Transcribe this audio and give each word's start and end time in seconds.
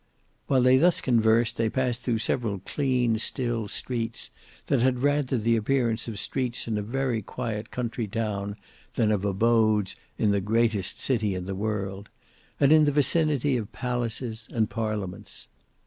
While 0.47 0.63
they 0.63 0.77
thus 0.77 0.99
conversed 0.99 1.57
they 1.57 1.69
passed 1.69 2.01
through 2.01 2.17
several 2.17 2.57
clean, 2.65 3.19
still 3.19 3.67
streets, 3.67 4.31
that 4.65 4.81
had 4.81 5.03
rather 5.03 5.37
the 5.37 5.55
appearance 5.55 6.07
of 6.07 6.17
streets 6.17 6.67
in 6.67 6.79
a 6.79 6.81
very 6.81 7.21
quiet 7.21 7.69
country 7.69 8.07
town 8.07 8.55
than 8.95 9.11
of 9.11 9.23
abodes 9.23 9.95
in 10.17 10.31
the 10.31 10.41
greatest 10.41 10.99
city 10.99 11.35
in 11.35 11.45
the 11.45 11.53
world, 11.53 12.09
and 12.59 12.71
in 12.71 12.85
the 12.85 12.91
vicinity 12.91 13.57
of 13.57 13.71
palaces 13.73 14.47
and 14.49 14.71
parliaments. 14.71 15.49